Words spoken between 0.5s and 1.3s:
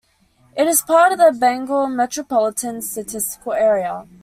It is part of